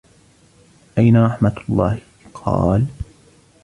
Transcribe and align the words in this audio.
أَيْنَ 0.97 1.17
رَحْمَةُ 1.17 1.53
اللَّهِ؟ 1.69 1.99
قَالَ 2.33 2.87